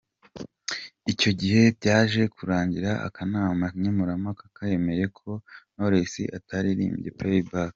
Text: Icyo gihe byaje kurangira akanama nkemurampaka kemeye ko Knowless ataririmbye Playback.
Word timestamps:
Icyo 1.11 1.31
gihe 1.39 1.61
byaje 1.77 2.21
kurangira 2.35 2.91
akanama 3.07 3.65
nkemurampaka 3.75 4.43
kemeye 4.55 5.05
ko 5.17 5.29
Knowless 5.73 6.15
ataririmbye 6.37 7.09
Playback. 7.19 7.69